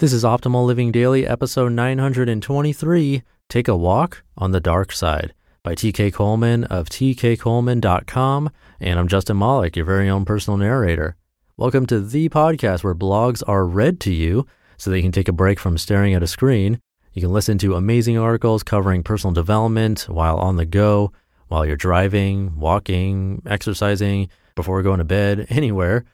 [0.00, 5.74] This is Optimal Living Daily, episode 923 Take a Walk on the Dark Side by
[5.74, 8.50] TK Coleman of tkcoleman.com.
[8.78, 11.16] And I'm Justin Malik, your very own personal narrator.
[11.56, 15.26] Welcome to the podcast where blogs are read to you so that you can take
[15.26, 16.80] a break from staring at a screen.
[17.12, 21.10] You can listen to amazing articles covering personal development while on the go,
[21.48, 26.04] while you're driving, walking, exercising, before going to bed, anywhere.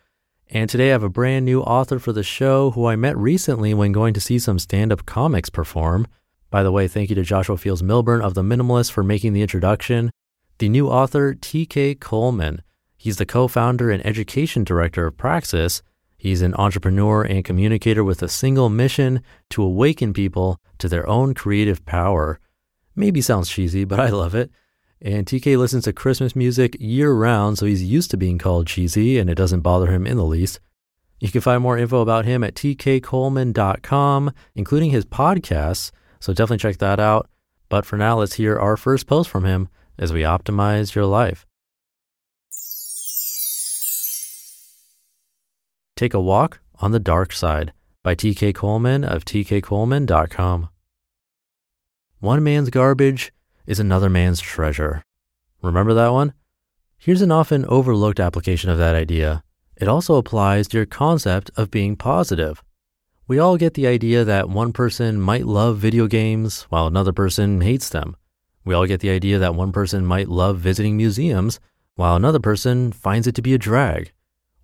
[0.55, 3.75] And today I have a brand new author for the show who I met recently
[3.75, 6.07] when going to see some stand up comics perform.
[6.49, 9.43] By the way, thank you to Joshua Fields Millburn of The Minimalist for making the
[9.43, 10.13] introduction.
[10.59, 12.63] The new author, TK Coleman.
[12.97, 15.83] He's the co founder and education director of Praxis.
[16.17, 21.35] He's an entrepreneur and communicator with a single mission to awaken people to their own
[21.35, 22.39] creative power.
[22.95, 24.53] Maybe sounds cheesy, but I love it.
[25.05, 29.19] And TK listens to Christmas music year round, so he's used to being called cheesy
[29.19, 30.61] and it doesn't bother him in the least.
[31.21, 35.91] You can find more info about him at tkcoleman.com, including his podcasts,
[36.21, 37.29] so definitely check that out.
[37.69, 41.45] But for now, let's hear our first post from him as we optimize your life.
[45.97, 50.71] Take a Walk on the Dark Side by TK Coleman of tkcoleman.com.
[52.21, 53.34] One man's garbage
[53.67, 55.03] is another man's treasure.
[55.63, 56.35] Remember that one?
[56.99, 59.43] Here's an often overlooked application of that idea.
[59.77, 62.63] It also applies to your concept of being positive.
[63.27, 67.61] We all get the idea that one person might love video games while another person
[67.63, 68.17] hates them.
[68.65, 71.61] We all get the idea that one person might love visiting museums
[71.97, 74.13] while another person finds it to be a drag.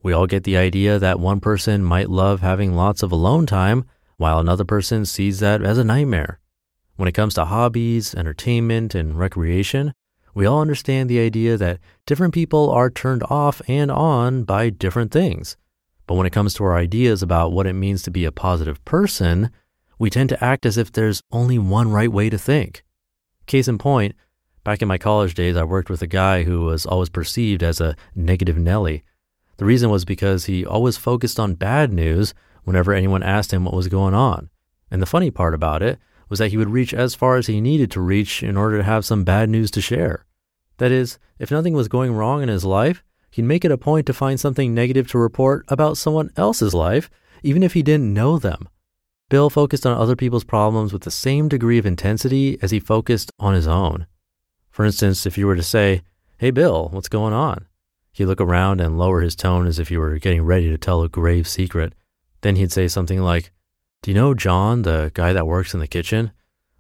[0.03, 3.85] We all get the idea that one person might love having lots of alone time
[4.17, 6.41] while another person sees that as a nightmare.
[7.01, 9.95] When it comes to hobbies, entertainment, and recreation,
[10.35, 15.11] we all understand the idea that different people are turned off and on by different
[15.11, 15.57] things.
[16.07, 18.85] But when it comes to our ideas about what it means to be a positive
[18.85, 19.49] person,
[19.99, 22.85] we tend to act as if there's only one right way to think.
[23.47, 24.15] Case in point,
[24.63, 27.81] back in my college days, I worked with a guy who was always perceived as
[27.81, 29.05] a negative Nelly.
[29.57, 32.35] The reason was because he always focused on bad news
[32.65, 34.51] whenever anyone asked him what was going on.
[34.91, 35.99] And the funny part about it
[36.31, 38.85] was that he would reach as far as he needed to reach in order to
[38.85, 40.25] have some bad news to share.
[40.79, 44.07] That is, if nothing was going wrong in his life, he'd make it a point
[44.07, 47.11] to find something negative to report about someone else's life,
[47.43, 48.69] even if he didn't know them.
[49.29, 53.31] Bill focused on other people's problems with the same degree of intensity as he focused
[53.39, 54.07] on his own.
[54.71, 56.03] For instance, if you were to say,
[56.39, 57.67] Hey Bill, what's going on?
[58.13, 61.03] He'd look around and lower his tone as if he were getting ready to tell
[61.03, 61.95] a grave secret.
[62.41, 63.53] Then he'd say something like,
[64.03, 66.33] do you know John, the guy that works in the kitchen?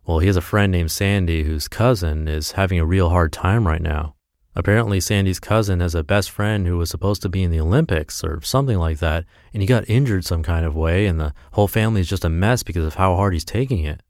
[0.06, 3.66] Well, he has a friend named Sandy whose cousin is having a real hard time
[3.66, 4.14] right now.
[4.56, 8.24] Apparently, Sandy's cousin has a best friend who was supposed to be in the Olympics
[8.24, 11.68] or something like that, and he got injured some kind of way, and the whole
[11.68, 14.02] family is just a mess because of how hard he's taking it.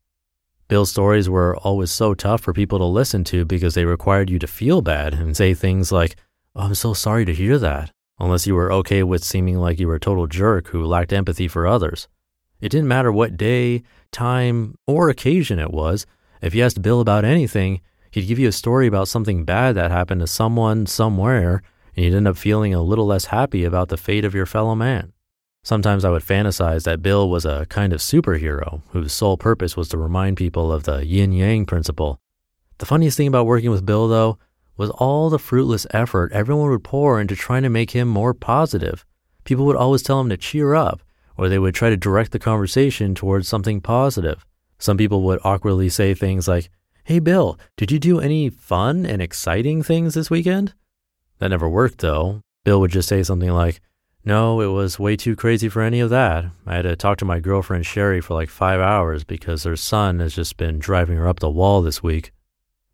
[0.69, 4.39] Bill's stories were always so tough for people to listen to because they required you
[4.39, 6.15] to feel bad and say things like,
[6.55, 9.89] oh, I'm so sorry to hear that, unless you were okay with seeming like you
[9.89, 12.07] were a total jerk who lacked empathy for others.
[12.61, 13.83] It didn't matter what day,
[14.13, 16.07] time, or occasion it was.
[16.43, 19.91] If you asked Bill about anything, he'd give you a story about something bad that
[19.91, 21.63] happened to someone somewhere,
[21.97, 24.75] and you'd end up feeling a little less happy about the fate of your fellow
[24.75, 25.13] man.
[25.63, 29.89] Sometimes I would fantasize that Bill was a kind of superhero whose sole purpose was
[29.91, 32.21] to remind people of the yin yang principle.
[32.79, 34.39] The funniest thing about working with Bill, though,
[34.79, 39.05] was all the fruitless effort everyone would pour into trying to make him more positive.
[39.45, 41.03] People would always tell him to cheer up
[41.41, 44.45] or they would try to direct the conversation towards something positive.
[44.79, 46.69] Some people would awkwardly say things like,
[47.05, 50.75] Hey, Bill, did you do any fun and exciting things this weekend?
[51.39, 52.43] That never worked, though.
[52.63, 53.81] Bill would just say something like,
[54.23, 56.45] No, it was way too crazy for any of that.
[56.67, 60.21] I had to talk to my girlfriend Sherry for like five hours because her son
[60.21, 62.33] has just been driving her up the wall this week.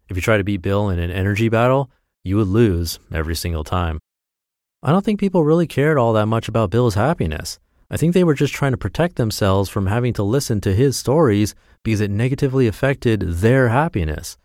[0.09, 1.91] If you try to beat Bill in an energy battle,
[2.23, 3.99] you would lose every single time.
[4.85, 7.59] I don't think people really cared all that much about Bill's happiness.
[7.91, 10.97] I think they were just trying to protect themselves from having to listen to his
[10.97, 14.37] stories because it negatively affected their happiness.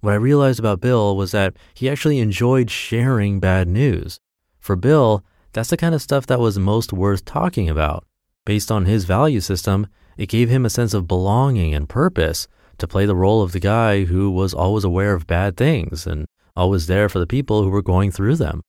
[0.00, 4.20] What I realized about Bill was that he actually enjoyed sharing bad news.
[4.60, 8.04] For Bill, that's the kind of stuff that was most worth talking about.
[8.44, 9.86] Based on his value system,
[10.16, 12.46] it gave him a sense of belonging and purpose
[12.78, 16.26] to play the role of the guy who was always aware of bad things and
[16.54, 18.62] always there for the people who were going through them.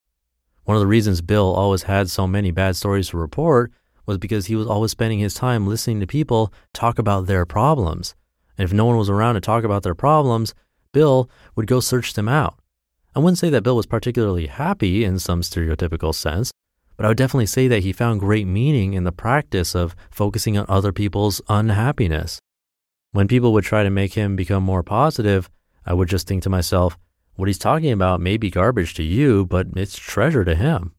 [0.63, 3.71] One of the reasons Bill always had so many bad stories to report
[4.05, 8.15] was because he was always spending his time listening to people talk about their problems.
[8.57, 10.53] And if no one was around to talk about their problems,
[10.91, 12.57] Bill would go search them out.
[13.15, 16.51] I wouldn't say that Bill was particularly happy in some stereotypical sense,
[16.97, 20.57] but I would definitely say that he found great meaning in the practice of focusing
[20.57, 22.39] on other people's unhappiness.
[23.11, 25.49] When people would try to make him become more positive,
[25.85, 26.97] I would just think to myself,
[27.35, 30.93] what he's talking about may be garbage to you, but it's treasure to him.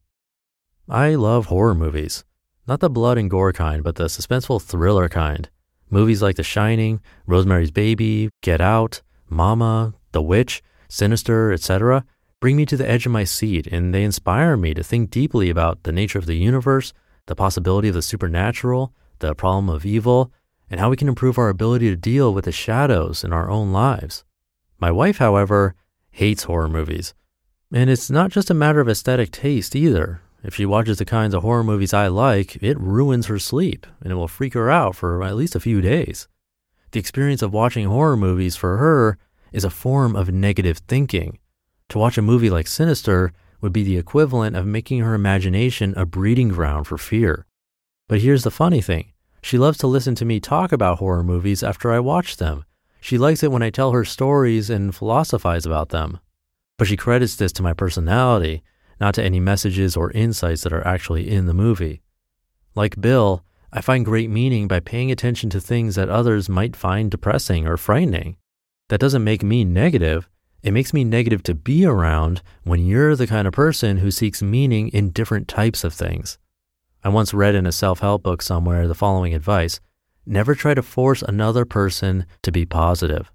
[0.87, 2.23] I love horror movies.
[2.67, 5.49] Not the blood and gore kind, but the suspenseful thriller kind.
[5.89, 12.03] Movies like The Shining, Rosemary's Baby, Get Out, Mama, The Witch, Sinister, etc.
[12.41, 15.49] bring me to the edge of my seat and they inspire me to think deeply
[15.49, 16.91] about the nature of the universe,
[17.27, 20.31] the possibility of the supernatural, the problem of evil,
[20.69, 23.71] and how we can improve our ability to deal with the shadows in our own
[23.71, 24.25] lives.
[24.77, 25.75] My wife, however,
[26.11, 27.13] hates horror movies.
[27.73, 30.21] And it's not just a matter of aesthetic taste either.
[30.43, 34.11] If she watches the kinds of horror movies I like, it ruins her sleep and
[34.11, 36.27] it will freak her out for at least a few days.
[36.91, 39.17] The experience of watching horror movies for her
[39.51, 41.39] is a form of negative thinking.
[41.89, 46.05] To watch a movie like Sinister would be the equivalent of making her imagination a
[46.05, 47.45] breeding ground for fear.
[48.07, 51.63] But here's the funny thing she loves to listen to me talk about horror movies
[51.63, 52.65] after I watch them.
[52.99, 56.19] She likes it when I tell her stories and philosophize about them.
[56.77, 58.63] But she credits this to my personality,
[58.99, 62.01] not to any messages or insights that are actually in the movie.
[62.75, 67.11] Like Bill, I find great meaning by paying attention to things that others might find
[67.11, 68.37] depressing or frightening.
[68.89, 70.29] That doesn't make me negative.
[70.63, 74.41] It makes me negative to be around when you're the kind of person who seeks
[74.41, 76.37] meaning in different types of things.
[77.03, 79.79] I once read in a self help book somewhere the following advice
[80.25, 83.31] never try to force another person to be positive.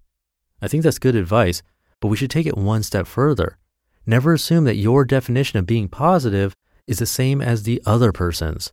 [0.60, 1.62] I think that's good advice,
[2.00, 3.56] but we should take it one step further.
[4.06, 6.56] Never assume that your definition of being positive
[6.86, 8.72] is the same as the other person's.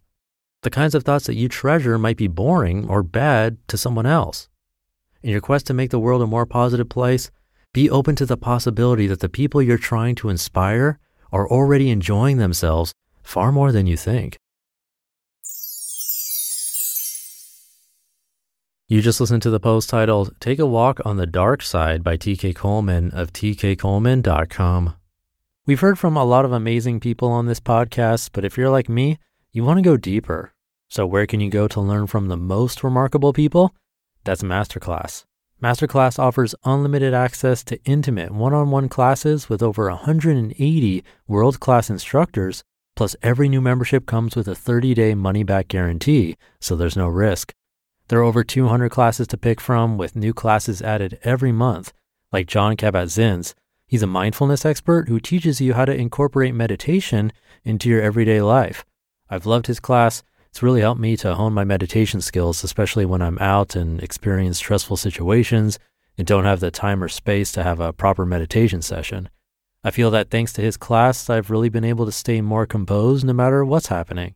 [0.63, 4.49] The kinds of thoughts that you treasure might be boring or bad to someone else.
[5.21, 7.29] In your quest to make the world a more positive place,
[7.73, 10.99] be open to the possibility that the people you're trying to inspire
[11.31, 14.37] are already enjoying themselves far more than you think.
[18.87, 22.17] You just listened to the post titled Take a Walk on the Dark Side by
[22.17, 24.95] TK Coleman of tkcoleman.com.
[25.69, 28.89] We've heard from a lot of amazing people on this podcast, but if you're like
[28.89, 29.19] me,
[29.51, 30.51] you want to go deeper.
[30.87, 33.75] So, where can you go to learn from the most remarkable people?
[34.23, 35.25] That's Masterclass.
[35.61, 41.87] Masterclass offers unlimited access to intimate one on one classes with over 180 world class
[41.91, 42.63] instructors.
[42.95, 47.07] Plus, every new membership comes with a 30 day money back guarantee, so there's no
[47.07, 47.53] risk.
[48.07, 51.93] There are over 200 classes to pick from, with new classes added every month,
[52.31, 53.53] like Jon Kabat-Zinn's.
[53.89, 57.33] He's a mindfulness expert who teaches you how to incorporate meditation
[57.63, 58.85] into your everyday life.
[59.31, 60.21] I've loved his class.
[60.51, 64.59] It's really helped me to hone my meditation skills, especially when I'm out and experience
[64.59, 65.79] stressful situations
[66.19, 69.27] and don't have the time or space to have a proper meditation session.
[69.83, 73.25] I feel that thanks to his class, I've really been able to stay more composed
[73.25, 74.35] no matter what's happening.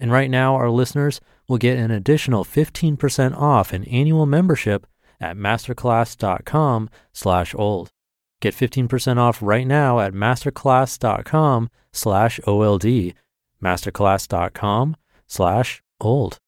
[0.00, 4.84] And right now, our listeners will get an additional 15% off an annual membership
[5.20, 7.92] at masterclass.com slash old.
[8.40, 13.14] Get 15% off right now at masterclass.com slash OLD,
[13.62, 14.96] masterclass.com
[15.26, 16.38] slash old.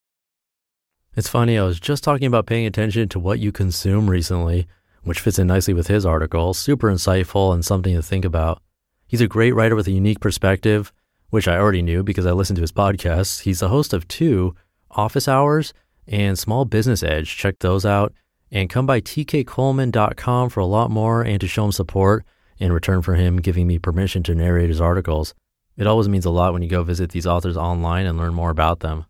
[1.15, 4.67] It's funny, I was just talking about paying attention to what you consume recently,
[5.03, 6.55] which fits in nicely with his article.
[6.55, 8.62] Super insightful and something to think about.
[9.06, 10.93] He's a great writer with a unique perspective
[11.33, 13.41] which I already knew because I listened to his podcasts.
[13.41, 14.55] He's the host of two
[14.91, 15.73] Office Hours
[16.06, 17.38] and Small Business Edge.
[17.38, 18.12] Check those out
[18.52, 22.25] and come by tkcoleman.com for a lot more and to show him support
[22.59, 25.35] in return for him giving me permission to narrate his articles.
[25.76, 28.50] It always means a lot when you go visit these authors online and learn more
[28.50, 29.06] about them.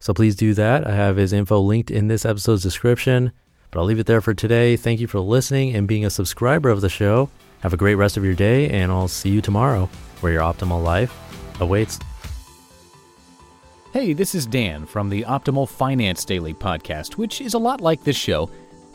[0.00, 0.86] So please do that.
[0.86, 3.32] I have his info linked in this episode's description.
[3.70, 4.76] But I'll leave it there for today.
[4.76, 7.28] Thank you for listening and being a subscriber of the show.
[7.60, 9.88] Have a great rest of your day, and I'll see you tomorrow
[10.20, 11.14] where your optimal life
[11.60, 11.98] awaits.
[13.92, 18.04] Hey, this is Dan from the Optimal Finance Daily podcast, which is a lot like
[18.04, 18.50] this show,